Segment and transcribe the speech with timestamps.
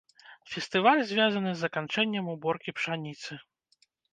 [0.53, 3.41] Фестываль звязаны з заканчэннем уборкі пшаніцы.